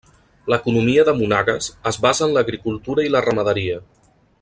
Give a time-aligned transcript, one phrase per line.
[0.53, 3.81] L'economia de Monagas es basa en l'agricultura i la ramaderia.